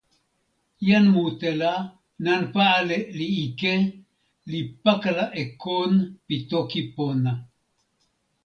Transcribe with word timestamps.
jan 0.87 1.05
mute 1.15 1.49
la, 1.61 1.73
nanpa 2.27 2.63
ale 2.79 2.97
li 3.17 3.27
ike, 3.45 3.73
li 4.51 4.61
pakala 4.83 5.25
e 5.41 5.43
kon 5.63 5.91
pi 6.25 6.35
toki 6.49 6.81
pona. 6.95 7.31